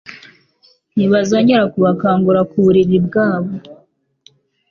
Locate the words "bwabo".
3.07-3.51